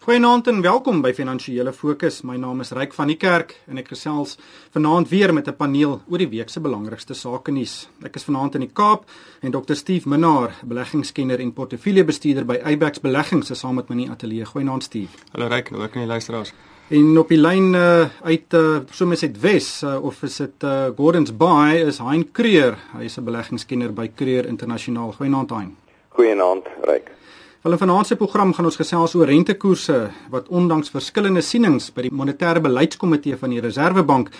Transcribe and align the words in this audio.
Goeienaand 0.00 0.46
en 0.48 0.62
welkom 0.64 1.02
by 1.04 1.10
Finansiële 1.12 1.74
Fokus. 1.76 2.22
My 2.24 2.38
naam 2.40 2.62
is 2.64 2.70
Ryk 2.72 2.94
van 2.96 3.10
die 3.10 3.18
Kerk 3.20 3.50
en 3.68 3.76
ek 3.82 3.90
gesels 3.92 4.38
vanaand 4.72 5.10
weer 5.10 5.28
met 5.36 5.48
'n 5.48 5.52
paneel 5.58 6.00
oor 6.08 6.18
die 6.18 6.28
week 6.28 6.48
se 6.48 6.60
belangrikste 6.60 7.14
sake 7.14 7.52
nuus. 7.52 7.86
Ek 8.02 8.16
is 8.16 8.24
vanaand 8.24 8.54
in 8.54 8.60
die 8.60 8.70
Kaap 8.72 9.04
en 9.42 9.50
Dr. 9.50 9.74
Steve 9.74 10.08
Minnar, 10.08 10.52
beleggingskenner 10.64 11.38
en 11.40 11.52
portefeuljebestuurder 11.52 12.46
by 12.46 12.60
Abex 12.64 13.00
Beleggings, 13.00 13.50
is 13.50 13.58
saam 13.58 13.74
met 13.74 13.88
my 13.88 13.96
in 13.96 14.02
die 14.02 14.10
ateljee. 14.10 14.44
Goeienaand 14.44 14.82
Steve. 14.82 15.10
Hallo 15.32 15.48
Ryk, 15.48 15.68
hoe 15.68 15.88
kan 15.88 16.00
jy 16.00 16.08
luisteraars? 16.08 16.52
En 16.88 17.18
op 17.18 17.28
die 17.28 17.38
lyn 17.38 17.74
uh, 17.74 18.08
uit 18.22 18.54
uh, 18.54 18.78
soms 18.90 19.22
uit 19.22 19.40
Wes 19.40 19.82
uh, 19.82 20.02
of 20.02 20.22
is 20.22 20.36
dit 20.36 20.64
uh, 20.64 20.86
Gordons 20.96 21.36
Bay 21.36 21.84
is 21.86 21.98
Hein 21.98 22.32
Creer. 22.32 22.78
Hy 22.96 23.04
is 23.04 23.18
'n 23.18 23.24
beleggingskenner 23.24 23.92
by 23.92 24.10
Creer 24.14 24.46
Internasionaal. 24.46 25.12
Goeienaand 25.12 25.50
Hein. 25.50 25.76
Goeienaand 26.08 26.66
Ryk. 26.84 27.19
Wel 27.60 27.72
in 27.72 27.78
vanaand 27.78 28.06
se 28.06 28.16
program 28.16 28.54
gaan 28.56 28.64
ons 28.64 28.78
gesels 28.80 29.14
oor 29.14 29.28
rentekoerse 29.28 29.96
wat 30.32 30.46
ondanks 30.48 30.88
verskillende 30.94 31.42
sienings 31.44 31.90
by 31.92 32.06
die 32.06 32.12
monetêre 32.20 32.62
beleidskomitee 32.64 33.36
van 33.36 33.52
die 33.52 33.60
Reserwebank 33.60 34.30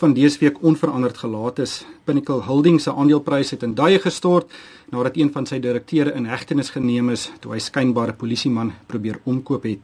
van 0.00 0.16
dese 0.16 0.40
week 0.40 0.58
onveranderd 0.58 1.20
gelaat 1.22 1.62
is. 1.62 1.76
Pinnacle 2.02 2.42
Holdings 2.48 2.88
se 2.88 2.90
aandelepryse 2.90 3.54
het 3.54 3.62
in 3.62 3.76
duie 3.78 4.02
gestort 4.02 4.50
nadat 4.90 5.22
een 5.22 5.30
van 5.30 5.46
sy 5.46 5.60
direkteure 5.62 6.16
in 6.18 6.26
hegtenis 6.26 6.74
geneem 6.74 7.14
is 7.14 7.30
toe 7.38 7.54
hy 7.54 7.62
skynbare 7.62 8.18
polisieman 8.18 8.74
probeer 8.90 9.22
omkoop 9.22 9.70
het. 9.70 9.78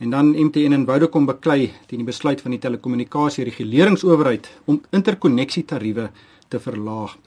En 0.00 0.16
dan 0.16 0.32
MTN 0.32 0.80
en 0.80 0.88
Vodacom 0.88 1.28
beklei 1.28 1.74
teen 1.90 2.00
die 2.00 2.08
besluit 2.08 2.40
van 2.40 2.56
die 2.56 2.62
telekommunikasie 2.64 3.44
reguleringsowerheid 3.52 4.48
om 4.64 4.80
interkonneksietariewe 4.96 6.08
te 6.48 6.56
verlaag. 6.56 7.18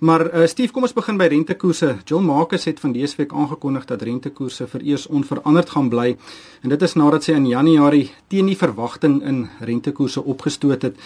Maar 0.00 0.22
uh, 0.34 0.46
Steve, 0.46 0.72
kom 0.72 0.86
ons 0.86 0.94
begin 0.96 1.18
by 1.20 1.26
rentekoerse. 1.28 1.90
Jill 2.08 2.22
Marcus 2.24 2.64
het 2.64 2.78
van 2.80 2.94
dese 2.96 3.18
week 3.18 3.34
aangekondig 3.36 3.84
dat 3.84 4.00
rentekoerse 4.08 4.64
vir 4.72 4.84
eers 4.88 5.04
onveranderd 5.12 5.74
gaan 5.74 5.90
bly 5.92 6.14
en 6.62 6.72
dit 6.72 6.84
is 6.86 6.96
nadat 6.96 7.26
sy 7.26 7.34
in 7.36 7.48
Januarie 7.50 8.06
teen 8.32 8.48
die 8.48 8.56
verwagting 8.56 9.18
in 9.20 9.42
rentekoerse 9.60 10.24
opgestoot 10.24 10.88
het. 10.88 10.96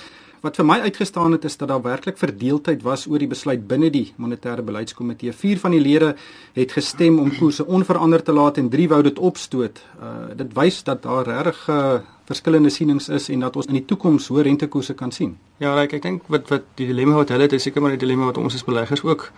Wat 0.45 0.59
vir 0.61 0.67
my 0.69 0.75
uitgestaan 0.85 1.33
het 1.33 1.45
is 1.49 1.57
dat 1.57 1.71
daar 1.71 1.81
werklik 1.83 2.19
verdeeldheid 2.21 2.83
was 2.85 3.07
oor 3.09 3.23
die 3.23 3.29
besluit 3.31 3.63
binne 3.69 3.89
die 3.91 4.11
monetêre 4.21 4.61
beleidskomitee. 4.63 5.33
4 5.33 5.63
van 5.63 5.73
die 5.73 5.81
lede 5.81 6.11
het 6.53 6.75
gestem 6.77 7.17
om 7.19 7.31
koerse 7.39 7.65
onveranderd 7.65 8.25
te 8.25 8.33
laat 8.33 8.61
en 8.61 8.69
3 8.69 8.89
wou 8.93 9.01
dit 9.07 9.19
opstoot. 9.19 9.81
Uh 9.97 10.37
dit 10.37 10.53
wys 10.53 10.83
dat 10.85 11.03
daar 11.03 11.25
regtig 11.25 11.63
uh, 11.69 11.95
verskillende 12.29 12.71
sienings 12.71 13.09
is 13.09 13.31
en 13.33 13.41
dat 13.41 13.57
ons 13.57 13.71
in 13.73 13.79
die 13.79 13.85
toekoms 13.85 14.29
hoë 14.29 14.45
rentekoerse 14.51 14.95
kan 14.95 15.13
sien. 15.13 15.39
Ja, 15.65 15.73
ek 15.81 15.97
ek 15.97 16.03
dink 16.03 16.29
wat 16.29 16.53
wat 16.53 16.69
die 16.77 16.91
dilemma 16.93 17.17
wat 17.23 17.33
hulle 17.33 17.49
het 17.49 17.57
is 17.57 17.65
seker 17.65 17.81
maar 17.81 17.97
'n 17.97 18.05
dilemma 18.05 18.29
wat 18.29 18.39
ons 18.39 18.55
as 18.55 18.69
beleggers 18.69 19.03
ook 19.03 19.31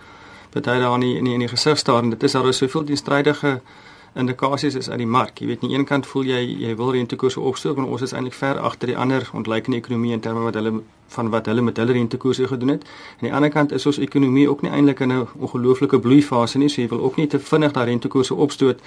baie 0.51 0.79
daar 0.79 0.93
in 0.93 0.99
die, 0.99 1.17
in 1.17 1.23
die, 1.23 1.33
in 1.33 1.39
die 1.39 1.47
gesig 1.47 1.77
staar 1.77 2.03
en 2.03 2.09
dit 2.09 2.23
is 2.23 2.31
daar 2.31 2.47
is 2.47 2.57
soveel 2.57 2.83
teenstrydige 2.83 3.61
indikasies 4.15 4.75
is 4.75 4.89
uit 4.89 4.97
die 4.97 5.07
mark. 5.07 5.39
Jy 5.39 5.47
weet, 5.47 5.63
aan 5.63 5.69
die 5.69 5.77
een 5.77 5.85
kant 5.85 6.07
voel 6.07 6.23
jy 6.23 6.39
jy 6.59 6.75
wil 6.75 6.91
rentekoerse 6.91 7.39
opstoot, 7.39 7.75
maar 7.77 7.87
ons 7.87 8.01
is 8.01 8.13
eintlik 8.13 8.33
ver 8.33 8.59
agter 8.59 8.87
die 8.87 8.97
ander 8.97 9.29
ontleikende 9.33 9.77
ekonomie 9.77 10.13
in 10.13 10.19
terme 10.19 10.45
wat 10.45 10.53
hulle 10.53 10.81
van 11.07 11.29
wat 11.29 11.45
hulle 11.45 11.61
met 11.61 11.77
hulle 11.77 11.91
rentekoerse 11.91 12.47
gedoen 12.47 12.75
het. 12.75 12.87
Aan 13.19 13.29
die 13.29 13.33
ander 13.33 13.49
kant 13.49 13.71
is 13.71 13.85
ons 13.85 13.97
ekonomie 13.97 14.49
ook 14.49 14.61
nie 14.61 14.71
eintlik 14.71 14.99
in 14.99 15.11
'n 15.11 15.27
ongelooflike 15.39 15.99
bloeifase 15.99 16.57
nie, 16.57 16.69
so 16.69 16.81
jy 16.81 16.87
wil 16.87 17.01
ook 17.01 17.15
nie 17.15 17.27
te 17.27 17.39
vinnig 17.39 17.71
daai 17.71 17.85
rentekoerse 17.85 18.35
opstoot 18.35 18.79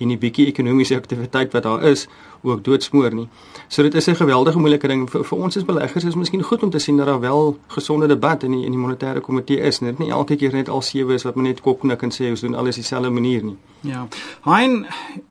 en 0.00 0.08
die 0.08 0.18
bietjie 0.18 0.46
ekonomiese 0.50 0.96
aktiwiteit 0.96 1.52
wat 1.52 1.62
daar 1.62 1.82
is 1.88 2.06
ook 2.42 2.64
doodsmoor 2.64 3.14
nie. 3.14 3.28
So 3.68 3.82
dit 3.82 3.94
is 3.94 4.08
'n 4.08 4.14
geweldige 4.14 4.58
moeilike 4.58 4.88
ding 4.88 5.10
vir, 5.10 5.24
vir 5.24 5.38
ons 5.38 5.56
as 5.56 5.64
beleggers 5.64 6.04
is 6.04 6.14
miskien 6.14 6.42
goed 6.42 6.62
om 6.62 6.70
te 6.70 6.78
sien 6.78 6.96
dat 6.96 7.06
daar 7.06 7.20
wel 7.20 7.58
gesonde 7.66 8.06
debat 8.06 8.42
in 8.42 8.50
die 8.50 8.64
in 8.64 8.72
die 8.72 8.80
monetêre 8.80 9.20
komitee 9.20 9.60
is. 9.60 9.80
Net 9.80 9.98
nie 9.98 10.10
elke 10.10 10.36
keer 10.36 10.52
net 10.52 10.68
al 10.68 10.82
sewe 10.82 11.14
is 11.14 11.22
wat 11.22 11.34
men 11.34 11.44
net 11.44 11.60
kopknik 11.60 12.02
en 12.02 12.10
sê 12.10 12.30
ons 12.30 12.40
doen 12.40 12.54
alles 12.54 12.74
dieselfde 12.74 13.10
manier 13.10 13.44
nie. 13.44 13.56
Ja. 13.80 14.08
Hein, 14.40 14.86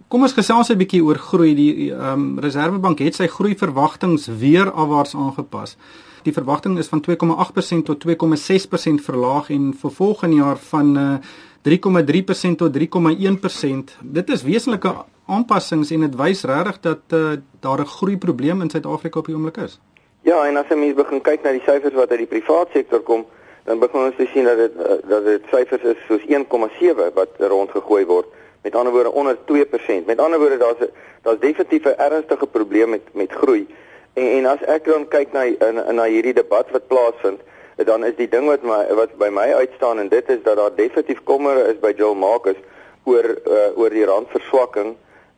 kom 0.07 0.21
ons 0.21 0.33
gesels 0.33 0.69
'n 0.69 0.77
bietjie 0.77 1.03
oor 1.03 1.17
groei. 1.17 1.55
Die 1.55 1.91
ehm 1.91 2.19
um, 2.19 2.39
Reserwebank 2.39 2.99
het 2.99 3.15
sy 3.15 3.27
groeiverwagtings 3.27 4.27
weer 4.27 4.71
afwaarts 4.71 5.15
aangepas. 5.15 5.77
Die 6.23 6.33
verwagting 6.33 6.77
is 6.77 6.87
van 6.87 7.01
2,8% 7.01 7.83
tot 7.83 8.05
2,6% 8.07 9.03
verlaag 9.03 9.49
en 9.49 9.73
vir 9.73 9.91
volgende 9.91 10.35
jaar 10.35 10.57
van 10.57 10.97
uh, 10.97 11.13
3,3% 11.61 12.55
tot 12.55 12.77
3,1%. 12.77 13.97
Dit 14.01 14.29
is 14.29 14.43
wesenlike 14.43 14.93
aanpassings 15.27 15.91
en 15.91 16.05
dit 16.07 16.15
wys 16.15 16.43
regtig 16.47 16.79
dat 16.85 17.01
uh, 17.13 17.31
daar 17.59 17.79
'n 17.79 17.85
groeiprobleem 17.85 18.61
in 18.61 18.69
Suid-Afrika 18.69 19.19
op 19.19 19.25
die 19.25 19.35
oomblik 19.35 19.57
is. 19.57 19.79
Ja, 20.21 20.45
en 20.47 20.57
as 20.57 20.67
jy 20.69 20.75
mens 20.75 20.95
begin 20.95 21.21
kyk 21.21 21.43
na 21.43 21.51
die 21.51 21.63
syfers 21.65 21.93
wat 21.93 22.09
uit 22.09 22.19
die 22.19 22.27
private 22.27 22.69
sektor 22.73 22.99
kom, 22.99 23.25
dan 23.63 23.79
begin 23.79 23.99
ons 23.99 24.31
sien 24.33 24.43
dat 24.43 24.57
dit 24.57 24.73
uh, 24.75 24.97
dat 25.09 25.25
dit 25.25 25.43
syfers 25.51 25.83
is 25.83 25.99
soos 26.07 26.23
1,7 26.27 27.13
wat 27.13 27.29
rondgegooi 27.37 28.05
word. 28.05 28.25
Met 28.61 28.75
ander 28.75 28.93
woorde 28.93 29.11
onder 29.11 29.37
2%. 29.51 30.05
Met 30.05 30.19
ander 30.19 30.39
woorde 30.39 30.57
daar's 30.57 30.89
daar's 31.21 31.39
definitief 31.39 31.83
'n 31.85 31.99
ernstige 31.99 32.47
probleem 32.47 32.89
met 32.89 33.01
met 33.11 33.31
groei. 33.31 33.67
En, 34.13 34.27
en 34.37 34.45
as 34.45 34.61
ek 34.61 34.85
dan 34.85 35.07
kyk 35.07 35.31
na 35.31 35.43
na, 35.71 35.91
na 35.91 36.03
hierdie 36.03 36.33
debat 36.33 36.71
wat 36.71 36.87
plaasvind, 36.87 37.39
dan 37.85 38.05
is 38.05 38.15
die 38.15 38.27
ding 38.27 38.47
wat 38.47 38.63
my 38.63 38.81
wat 38.95 39.13
by 39.17 39.29
my 39.31 39.47
uitstaan 39.53 39.99
en 39.99 40.09
dit 40.09 40.29
is 40.29 40.41
dat 40.43 40.57
daar 40.57 40.75
definitief 40.75 41.23
kommer 41.23 41.67
is 41.67 41.79
by 41.79 41.93
Joel 41.95 42.15
Marcus 42.15 42.57
oor 43.03 43.25
uh, 43.47 43.77
oor 43.77 43.89
die 43.89 44.05
randverswakking 44.05 44.95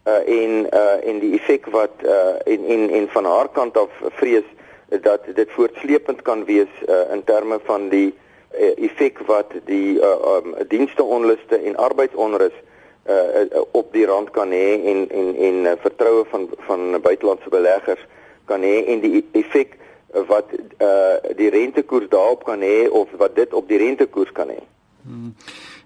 uh, 0.07 0.22
en 0.25 0.66
uh, 0.74 0.97
en 1.07 1.19
die 1.22 1.35
effek 1.38 1.69
wat 1.75 2.01
uh, 2.06 2.40
en 2.46 2.66
en 2.66 2.90
en 2.90 3.07
van 3.13 3.25
haar 3.25 3.50
kant 3.53 3.78
af 3.78 4.01
vrees 4.18 4.47
dat 5.01 5.28
dit 5.35 5.51
voortsleepend 5.51 6.22
kan 6.22 6.46
wees 6.46 6.72
uh, 6.88 7.13
in 7.13 7.24
terme 7.24 7.59
van 7.63 7.90
die 7.90 8.09
uh, 8.09 8.74
effek 8.90 9.22
wat 9.30 9.53
die 9.66 10.00
uh, 10.00 10.16
um, 10.35 10.56
dienste 10.68 11.03
onluste 11.03 11.57
en 11.57 11.78
arbeidsonrus 11.78 12.57
uh, 13.09 13.62
op 13.72 13.94
die 13.94 14.06
rand 14.06 14.31
kan 14.31 14.51
hê 14.51 14.81
en 14.81 15.06
en 15.09 15.35
en 15.35 15.62
uh, 15.66 15.78
vertroue 15.85 16.25
van 16.34 16.50
van 16.68 16.97
buitelandse 17.01 17.50
beleggers 17.50 18.01
kan 18.46 18.62
hê 18.66 18.81
en 18.85 19.00
die 19.06 19.24
effek 19.31 19.78
wat 20.28 20.52
uh 20.80 21.36
die 21.38 21.50
rentekoers 21.50 22.10
daarop 22.10 22.44
kan 22.46 22.62
hê 22.62 22.90
of 22.90 23.10
wat 23.18 23.36
dit 23.36 23.54
op 23.54 23.68
die 23.68 23.78
rentekoers 23.78 24.32
kan 24.32 24.50
hê. 24.50 24.60
Hmm. 25.04 25.34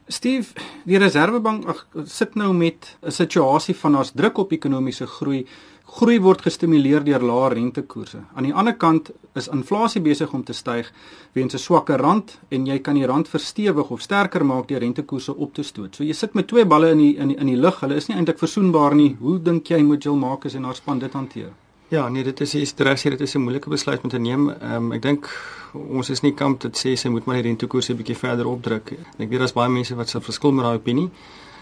Steve, 0.07 0.53
die 0.85 0.99
Reserwebank 1.01 1.65
ag 1.65 1.79
sit 2.05 2.35
nou 2.35 2.53
met 2.53 2.97
'n 3.01 3.11
situasie 3.11 3.75
van 3.75 3.97
ons 3.97 4.11
druk 4.11 4.37
op 4.37 4.51
ekonomiese 4.51 5.07
groei. 5.07 5.45
Groei 5.85 6.19
word 6.21 6.41
gestimuleer 6.41 7.03
deur 7.03 7.21
lae 7.21 7.49
rentekoerse. 7.53 8.17
Aan 8.35 8.43
die 8.43 8.53
ander 8.53 8.73
kant 8.73 9.11
is 9.33 9.47
inflasie 9.47 10.01
besig 10.01 10.33
om 10.33 10.43
te 10.43 10.53
styg 10.53 10.91
weens 11.33 11.53
'n 11.53 11.57
swakker 11.57 11.97
rand 11.97 12.39
en 12.49 12.65
jy 12.65 12.79
kan 12.79 12.95
die 12.95 13.05
rand 13.05 13.27
verstewig 13.29 13.89
of 13.89 14.01
sterker 14.01 14.45
maak 14.45 14.67
deur 14.67 14.79
rentekoerse 14.79 15.35
op 15.35 15.53
te 15.53 15.63
stoot. 15.63 15.95
So 15.95 16.03
jy 16.03 16.13
sit 16.13 16.33
met 16.33 16.47
twee 16.47 16.65
balle 16.65 16.91
in 16.91 16.97
die 16.97 17.17
in 17.17 17.27
die, 17.27 17.37
in 17.37 17.47
die 17.47 17.57
lug. 17.57 17.79
Hulle 17.79 17.95
is 17.95 18.07
nie 18.07 18.17
eintlik 18.17 18.37
versoenbaar 18.37 18.95
nie. 18.95 19.17
Hoe 19.19 19.41
dink 19.41 19.67
jy 19.67 19.81
moet 19.83 20.03
Jill 20.03 20.15
Marcus 20.15 20.53
en 20.53 20.63
haar 20.63 20.75
span 20.75 20.99
dit 20.99 21.13
hanteer? 21.13 21.51
Ja, 21.87 22.09
nee, 22.09 22.23
dit 22.23 22.39
is 22.41 22.55
is 22.55 22.73
reg, 22.77 23.01
dit 23.01 23.19
is 23.19 23.33
'n 23.33 23.41
moeilike 23.41 23.69
besluit 23.69 24.03
om 24.03 24.09
te 24.09 24.17
neem. 24.17 24.49
Ehm 24.49 24.73
um, 24.73 24.91
ek 24.91 25.01
dink 25.01 25.29
ons 25.73 26.09
is 26.09 26.21
nie 26.21 26.33
kamp 26.33 26.61
dit 26.61 26.77
sê 26.77 26.95
sy 26.95 27.09
moet 27.09 27.25
maar 27.25 27.35
die 27.35 27.43
rentekoerse 27.43 27.93
'n 27.93 27.97
bietjie 27.97 28.17
verder 28.17 28.47
opdruk. 28.47 28.91
Ek 29.17 29.29
weet 29.29 29.39
daar's 29.39 29.53
baie 29.53 29.69
mense 29.69 29.95
wat 29.95 30.09
sal 30.09 30.21
verskil 30.21 30.51
met 30.51 30.65
daai 30.65 30.75
opinie. 30.75 31.09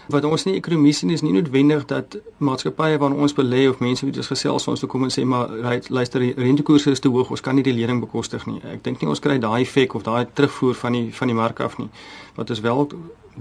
Wat 0.08 0.24
ons 0.24 0.44
nie 0.44 0.54
ekonomie 0.54 0.92
sien 0.92 1.10
is 1.10 1.22
nie 1.22 1.32
noodwendig 1.32 1.84
dat 1.84 2.18
maatskappye 2.36 2.98
waarna 2.98 3.16
ons 3.16 3.34
belê 3.34 3.68
of 3.68 3.78
mense 3.78 4.06
wat 4.06 4.16
ons 4.16 4.26
gesels 4.26 4.68
ons 4.68 4.80
toe 4.80 4.88
kom 4.88 5.02
en 5.02 5.10
sê 5.10 5.24
maar 5.24 5.48
luister 5.88 6.20
die 6.20 6.34
rentekoerse 6.36 6.90
is 6.90 7.00
te 7.00 7.08
hoog, 7.08 7.30
ons 7.30 7.40
kan 7.40 7.54
nie 7.54 7.62
die 7.62 7.72
lening 7.72 8.00
bekostig 8.00 8.46
nie. 8.46 8.60
Ek 8.64 8.84
dink 8.84 9.00
nie 9.00 9.08
ons 9.08 9.20
kry 9.20 9.38
daai 9.38 9.62
effek 9.62 9.94
of 9.94 10.02
daai 10.02 10.26
terugvoer 10.32 10.74
van 10.74 10.92
die 10.92 11.12
van 11.12 11.28
die 11.28 11.36
mark 11.36 11.60
af 11.60 11.78
nie. 11.78 11.88
Wat 12.34 12.50
ons 12.50 12.60
wel 12.60 12.88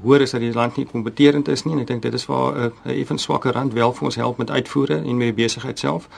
hoor 0.03 0.21
is 0.21 0.31
dat 0.31 0.41
die 0.41 0.53
land 0.53 0.77
nie 0.77 0.85
kompeterend 0.85 1.47
is 1.47 1.63
nie 1.63 1.73
en 1.73 1.79
ek 1.79 1.87
dink 1.87 2.01
dit 2.01 2.13
is 2.13 2.25
waar 2.25 2.53
'n 2.55 2.71
uh, 2.85 3.01
effe 3.01 3.17
swakker 3.17 3.53
rand 3.53 3.73
wel 3.73 3.93
vir 3.93 4.05
ons 4.05 4.15
help 4.15 4.37
met 4.37 4.49
uitvoere 4.49 4.95
en 4.95 5.17
met 5.17 5.35
die 5.35 5.43
besigheid 5.43 5.79
self 5.79 6.09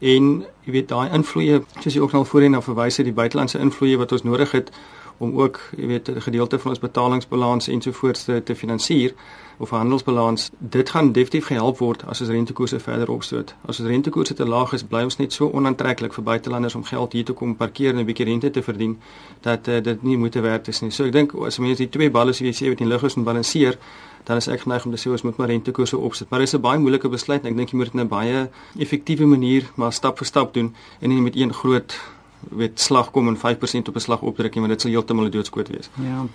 en 0.00 0.30
jy 0.64 0.72
weet 0.72 0.88
daai 0.88 1.10
invloeye 1.12 1.60
soos 1.80 1.94
jy 1.94 2.00
ook 2.00 2.12
nou 2.16 2.24
voorheen 2.26 2.56
na 2.56 2.62
verwys 2.64 2.96
het 2.96 3.06
die 3.08 3.16
buitelandse 3.16 3.58
invloeye 3.60 4.00
wat 4.00 4.12
ons 4.12 4.24
nodig 4.24 4.52
het 4.56 4.72
om 5.20 5.36
ook 5.36 5.60
jy 5.76 5.86
weet 5.86 6.08
'n 6.08 6.20
gedeelte 6.20 6.58
van 6.58 6.70
ons 6.70 6.78
betalingsbalans 6.78 7.68
ensovoorts 7.68 8.24
te, 8.24 8.42
te 8.42 8.54
finansier 8.54 9.14
of 9.58 9.70
handelsbalans 9.70 10.50
dit 10.58 10.90
gaan 10.90 11.12
definitief 11.12 11.46
gehelp 11.46 11.78
word 11.78 12.04
as 12.06 12.20
ons 12.20 12.30
rentekoerse 12.30 12.78
verder 12.80 13.10
opstoot. 13.10 13.54
As 13.66 13.80
ons 13.80 13.88
rentekoerse 13.88 14.34
te 14.34 14.46
laag 14.48 14.72
is, 14.72 14.84
bly 14.84 15.02
ons 15.02 15.16
net 15.16 15.32
so 15.32 15.50
onaantreklik 15.52 16.14
vir 16.16 16.24
buitelanders 16.24 16.74
om 16.74 16.84
geld 16.84 17.12
hier 17.12 17.24
te 17.24 17.32
kom 17.32 17.56
parkeer 17.56 17.92
en 17.92 18.00
'n 18.00 18.04
bietjie 18.04 18.26
rente 18.26 18.50
te 18.50 18.62
verdien 18.62 18.98
dat 19.40 19.68
uh, 19.68 19.82
dit 19.82 20.02
nie 20.02 20.16
moeite 20.16 20.40
werd 20.40 20.68
is 20.68 20.80
nie. 20.80 20.90
So 20.90 21.04
ek 21.04 21.12
dink 21.12 21.34
as 21.34 21.58
mense 21.58 21.82
die 21.82 21.88
twee 21.88 22.10
balle 22.10 22.32
soos 22.32 22.46
jy 22.48 22.64
sê 22.64 22.68
wat 22.68 22.80
in 22.80 22.88
lig 22.88 23.02
is 23.02 23.16
en 23.16 23.24
balanseer, 23.24 23.78
dan 24.24 24.36
is 24.36 24.48
ek 24.48 24.60
geneig 24.60 24.86
om 24.86 24.92
te 24.92 25.08
sê 25.08 25.10
ons 25.10 25.22
moet 25.22 25.36
maar 25.36 25.48
rentekoerse 25.48 25.98
opsit. 25.98 26.30
Maar 26.30 26.38
dit 26.38 26.48
is 26.48 26.54
'n 26.54 26.60
baie 26.60 26.78
moeilike 26.78 27.08
besluit 27.08 27.44
en 27.44 27.50
ek 27.50 27.56
dink 27.56 27.70
jy 27.70 27.76
moet 27.76 27.92
dit 27.92 27.94
in 27.94 28.00
'n 28.00 28.08
baie 28.08 28.48
effektiewe 28.78 29.26
manier 29.26 29.70
maar 29.76 29.92
stap 29.92 30.18
vir 30.18 30.26
stap 30.26 30.54
doen 30.54 30.74
en 31.00 31.08
nie 31.08 31.20
met 31.20 31.36
een 31.36 31.52
groot 31.52 32.00
weet 32.48 32.80
slag 32.80 33.10
kom 33.10 33.28
en 33.28 33.36
5% 33.36 33.88
op 33.88 33.94
'n 33.94 34.00
slag 34.00 34.22
opdruk 34.22 34.54
nie 34.54 34.60
want 34.60 34.72
dit 34.72 34.80
sal 34.80 34.90
heeltemal 34.90 35.24
'n 35.24 35.30
doodskoot 35.30 35.68
wees. 35.68 35.90
Ja. 35.94 36.26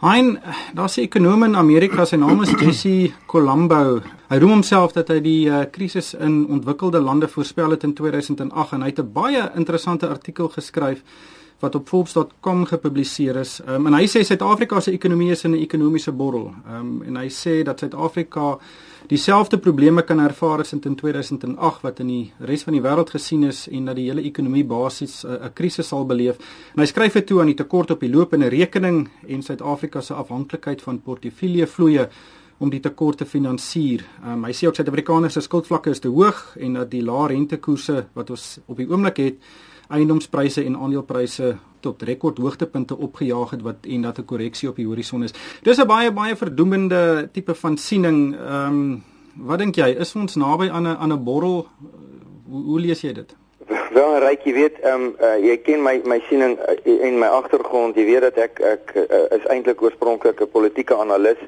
Hein, 0.00 0.38
daar's 0.74 0.96
'n 0.96 1.00
ekonom 1.00 1.42
in 1.42 1.56
Amerika, 1.56 2.04
sy 2.04 2.16
naam 2.16 2.42
is 2.42 2.50
Jesse 2.50 3.12
Colombo. 3.26 4.00
Hy 4.28 4.38
roem 4.38 4.50
homself 4.50 4.92
dat 4.92 5.08
hy 5.08 5.20
die 5.20 5.46
uh, 5.46 5.64
krisis 5.70 6.14
in 6.14 6.46
ontwikkelde 6.46 7.00
lande 7.00 7.28
voorspel 7.28 7.70
het 7.70 7.82
in 7.82 7.94
2008 7.94 8.72
en 8.72 8.80
hy 8.80 8.86
het 8.86 8.98
'n 8.98 9.12
baie 9.12 9.50
interessante 9.54 10.08
artikel 10.08 10.48
geskryf 10.48 11.02
wat 11.60 11.74
op 11.74 11.88
Forbes.com 11.88 12.64
gepubliseer 12.64 13.36
is. 13.36 13.60
Um, 13.68 13.86
en 13.86 13.96
hy 13.98 14.06
sê 14.08 14.22
Suid-Afrika 14.24 14.80
se 14.80 14.92
ekonomie 14.92 15.30
is 15.30 15.44
in 15.44 15.52
'n 15.52 15.62
ekonomiese 15.62 16.12
borrel. 16.12 16.54
Ehm 16.66 16.80
um, 16.80 17.02
en 17.02 17.16
hy 17.16 17.28
sê 17.28 17.62
dat 17.62 17.78
Suid-Afrika 17.78 18.58
dieselfde 19.08 19.58
probleme 19.58 20.02
kan 20.02 20.20
ervaar 20.20 20.60
as 20.60 20.72
in 20.72 20.80
2008 20.80 21.82
wat 21.82 22.00
in 22.00 22.06
die 22.06 22.32
res 22.38 22.62
van 22.62 22.72
die 22.72 22.82
wêreld 22.82 23.10
gesien 23.10 23.44
is 23.44 23.68
en 23.68 23.84
dat 23.84 23.96
die 23.96 24.08
hele 24.08 24.22
ekonomie 24.22 24.64
basies 24.64 25.24
'n 25.24 25.28
uh, 25.28 25.48
krisis 25.54 25.88
sal 25.88 26.06
beleef. 26.06 26.36
En 26.74 26.80
hy 26.80 26.86
skryf 26.86 27.12
dit 27.12 27.26
toe 27.26 27.40
aan 27.40 27.46
die 27.46 27.54
tekort 27.54 27.90
op 27.90 28.00
die 28.00 28.10
lopende 28.10 28.48
rekening 28.48 29.08
en 29.28 29.42
Suid-Afrika 29.42 30.00
se 30.00 30.14
afhanklikheid 30.14 30.82
van 30.82 31.00
portefeuillevloeye 31.00 32.08
om 32.58 32.70
die 32.70 32.80
tekort 32.80 33.18
te 33.18 33.26
finansier. 33.26 34.04
Um, 34.26 34.44
hy 34.44 34.52
sê 34.52 34.66
ook 34.66 34.76
Suid-Afrikaners 34.76 35.32
se 35.32 35.40
skuldvlakke 35.40 35.90
is 35.90 36.00
te 36.00 36.08
hoog 36.08 36.56
en 36.60 36.72
dat 36.72 36.90
die 36.90 37.02
lae 37.02 37.28
rentekoerse 37.28 38.06
wat 38.14 38.30
ons 38.30 38.58
op 38.66 38.76
die 38.76 38.88
oomblik 38.90 39.16
het 39.16 39.36
eiendomspryse 39.90 40.64
en 40.64 40.76
aandelepryse 40.76 41.56
tot 41.80 42.02
rekordhoogtepunte 42.02 42.96
opgejaag 42.96 43.50
het 43.50 43.62
wat 43.62 43.86
en 43.88 44.02
dat 44.02 44.18
'n 44.18 44.24
korreksie 44.24 44.68
op 44.68 44.76
die 44.76 44.86
horison 44.86 45.22
is. 45.22 45.34
Dis 45.62 45.78
'n 45.78 45.86
baie 45.86 46.12
baie 46.12 46.36
verdoemende 46.36 47.28
tipe 47.32 47.54
van 47.54 47.76
siening. 47.76 48.36
Ehm 48.36 48.66
um, 48.66 49.02
wat 49.34 49.58
dink 49.58 49.74
jy, 49.74 49.88
is 49.98 50.14
ons 50.14 50.34
naby 50.34 50.68
aan 50.70 50.86
'n 50.86 50.96
aan 50.96 51.12
'n 51.12 51.24
borrel? 51.24 51.66
Hoe, 52.50 52.64
hoe 52.64 52.80
lees 52.80 53.00
jy 53.00 53.12
dit? 53.12 53.36
Wel, 53.92 54.18
Ryk, 54.18 54.40
jy 54.42 54.52
weet, 54.52 54.80
ehm 54.80 55.02
um, 55.02 55.14
uh, 55.20 55.38
jy 55.38 55.56
ken 55.56 55.82
my 55.82 56.00
my 56.04 56.20
siening 56.28 56.58
uh, 56.58 57.06
en 57.06 57.18
my 57.18 57.26
agtergrond. 57.26 57.96
Jy 57.96 58.04
weet 58.04 58.20
dat 58.20 58.36
ek 58.36 58.60
ek 58.60 58.92
uh, 58.94 59.38
is 59.38 59.46
eintlik 59.46 59.82
oorspronklik 59.82 60.40
'n 60.40 60.50
politieke 60.50 60.96
analis. 60.96 61.38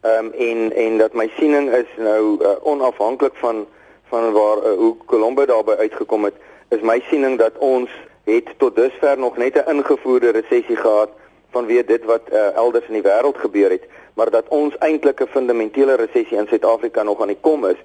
Ehm 0.00 0.26
um, 0.26 0.32
en 0.32 0.72
en 0.72 0.98
dat 0.98 1.12
my 1.12 1.30
siening 1.36 1.70
is 1.70 1.90
nou 1.96 2.38
uh, 2.42 2.48
onafhanklik 2.62 3.34
van 3.34 3.66
van 4.08 4.32
waar 4.32 4.58
uh, 4.58 4.76
hoe 4.76 4.96
Colombo 5.06 5.44
daarby 5.44 5.72
uitgekom 5.72 6.24
het 6.24 6.34
is 6.68 6.80
my 6.82 7.00
siening 7.08 7.38
dat 7.38 7.58
ons 7.58 7.90
het 8.28 8.48
tot 8.58 8.76
dusver 8.76 9.18
nog 9.18 9.36
net 9.36 9.54
'n 9.56 9.70
ingevoerde 9.70 10.30
resessie 10.30 10.76
gehad 10.76 11.10
vanweë 11.50 11.84
dit 11.86 12.04
wat 12.04 12.22
uh, 12.32 12.54
elders 12.54 12.86
in 12.86 13.00
die 13.00 13.08
wêreld 13.10 13.38
gebeur 13.38 13.70
het, 13.70 13.84
maar 14.14 14.30
dat 14.30 14.44
ons 14.48 14.76
eintlik 14.78 15.20
'n 15.20 15.26
fundamentele 15.26 15.94
resessie 15.94 16.36
in 16.36 16.46
Suid-Afrika 16.48 17.02
nog 17.02 17.20
aan 17.20 17.32
die 17.32 17.40
kom 17.40 17.66
is. 17.66 17.80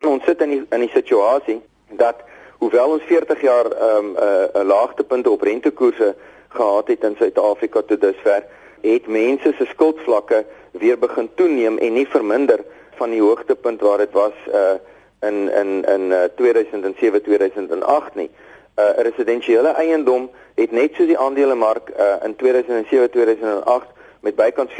Ons 0.00 0.24
sit 0.24 0.40
in 0.40 0.50
die 0.50 0.66
in 0.70 0.80
die 0.80 0.92
situasie 0.92 1.62
dat 1.88 2.16
hoewel 2.58 2.90
ons 2.90 3.02
40 3.02 3.40
jaar 3.40 3.66
ehm 3.72 3.96
um, 3.96 4.12
'n 4.12 4.16
uh, 4.22 4.62
'n 4.62 4.66
laagtepunt 4.66 5.26
op 5.26 5.42
rentekoerse 5.42 6.14
gehad 6.48 6.88
het 6.88 7.04
in 7.04 7.16
Suid-Afrika 7.18 7.82
tot 7.82 8.00
dusver, 8.00 8.44
het 8.80 9.06
mense 9.06 9.54
se 9.58 9.64
skuldvlakke 9.64 10.44
weer 10.70 10.98
begin 10.98 11.30
toeneem 11.34 11.78
en 11.78 11.92
nie 11.92 12.08
verminder 12.08 12.60
van 12.94 13.10
die 13.10 13.20
hoogtepunt 13.20 13.80
waar 13.80 13.98
dit 13.98 14.12
was 14.12 14.36
uh 14.52 14.74
in 15.20 15.52
in 15.52 15.84
in 15.84 16.10
uh, 16.10 16.24
2007 16.36 17.22
2008 17.22 18.14
nie. 18.14 18.30
uh, 18.76 18.84
Residensiële 18.96 19.68
eiendom 19.68 20.30
het 20.54 20.72
net 20.72 20.94
soos 20.94 21.06
die 21.06 21.18
aandelemark 21.18 21.90
uh, 21.98 22.24
in 22.24 22.36
2007 22.36 23.10
2008 23.10 23.86
met 24.20 24.36
bykans 24.36 24.72
40% 24.72 24.76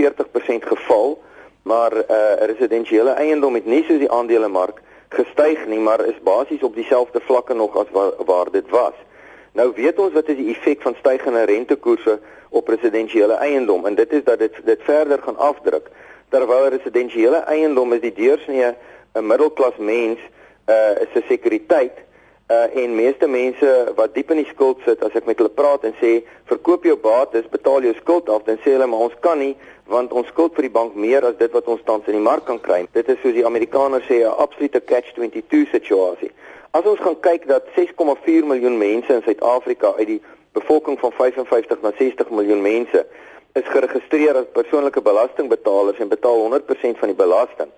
geval, 0.69 1.23
maar 1.63 1.93
uh, 1.93 2.03
residensiële 2.41 3.11
eiendom 3.11 3.55
het 3.55 3.67
nie 3.67 3.85
soos 3.85 3.99
die 3.99 4.11
aandelemark 4.11 4.81
gestyg 5.09 5.67
nie, 5.67 5.79
maar 5.79 6.05
is 6.07 6.19
basies 6.23 6.63
op 6.63 6.75
dieselfde 6.75 7.21
vlakke 7.21 7.55
nog 7.55 7.77
as 7.77 7.91
waar, 7.91 8.13
waar 8.25 8.51
dit 8.51 8.69
was. 8.71 8.95
Nou 9.53 9.73
weet 9.75 9.99
ons 9.99 10.13
wat 10.13 10.29
is 10.29 10.37
die 10.37 10.51
effek 10.53 10.83
van 10.83 10.97
stygende 10.99 11.45
rentekoerse 11.49 12.19
op 12.49 12.69
residensiële 12.69 13.39
eiendom 13.41 13.87
en 13.87 13.95
dit 13.95 14.13
is 14.13 14.25
dat 14.25 14.39
dit 14.39 14.59
dit 14.65 14.83
verder 14.83 15.23
gaan 15.23 15.39
afdruk. 15.39 15.89
Terwyl 16.29 16.69
residensiële 16.69 17.37
eiendom 17.37 17.93
is 17.93 18.01
die 18.01 18.13
deursnee 18.13 18.75
'n 19.17 19.27
middelklas 19.27 19.77
mens 19.77 20.19
uh 20.69 21.03
is 21.05 21.13
'n 21.15 21.25
sekuriteit 21.29 21.97
uh 22.49 22.83
en 22.83 22.95
meeste 22.95 23.27
mense 23.27 23.93
wat 23.97 24.15
diep 24.15 24.31
in 24.31 24.43
die 24.43 24.51
skuld 24.55 24.79
sit 24.85 25.03
as 25.03 25.15
ek 25.15 25.25
met 25.27 25.39
hulle 25.39 25.51
praat 25.61 25.85
en 25.85 25.95
sê 26.01 26.23
verkoop 26.45 26.85
jou 26.85 26.97
bates, 26.97 27.49
betaal 27.51 27.83
jou 27.83 27.95
skuld 27.95 28.29
af, 28.29 28.45
dan 28.47 28.59
sê 28.63 28.77
hulle 28.77 28.87
maar 28.87 29.07
ons 29.09 29.17
kan 29.21 29.39
nie 29.39 29.57
want 29.87 30.13
ons 30.13 30.29
skuld 30.29 30.55
vir 30.55 30.67
die 30.67 30.77
bank 30.79 30.95
meer 30.95 31.25
as 31.25 31.39
dit 31.39 31.53
wat 31.53 31.67
ons 31.67 31.83
tans 31.87 32.07
in 32.07 32.19
die 32.19 32.29
mark 32.29 32.45
kan 32.45 32.61
kry. 32.61 32.87
Dit 32.93 33.09
is 33.09 33.19
soos 33.23 33.35
die 33.35 33.47
Amerikaners 33.47 34.07
sê 34.11 34.23
'n 34.23 34.39
absolute 34.45 34.81
catch-22 34.81 35.71
situasie. 35.71 36.31
As 36.71 36.85
ons 36.85 37.01
gaan 37.01 37.21
kyk 37.21 37.47
dat 37.47 37.65
6,4 37.75 38.45
miljoen 38.45 38.79
mense 38.79 39.13
in 39.13 39.23
Suid-Afrika 39.23 39.95
uit 39.99 40.07
die 40.07 40.23
bevolking 40.53 40.99
van 40.99 41.13
55 41.13 41.83
na 41.83 41.93
60 41.99 42.31
miljoen 42.31 42.63
mense 42.63 43.07
is 43.55 43.65
geregistreer 43.65 44.37
as 44.37 44.53
persoonlike 44.53 45.01
belastingbetalers 45.01 45.99
en 45.99 46.09
betaal 46.09 46.39
100% 46.51 46.99
van 46.99 47.09
die 47.09 47.21
belasting 47.25 47.71